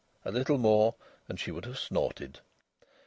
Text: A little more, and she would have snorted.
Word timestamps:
A 0.25 0.31
little 0.31 0.57
more, 0.57 0.95
and 1.29 1.39
she 1.39 1.51
would 1.51 1.65
have 1.65 1.77
snorted. 1.77 2.39